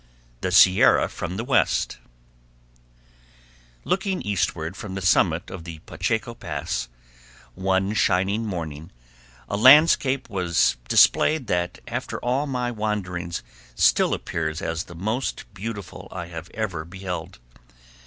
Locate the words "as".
14.59-14.85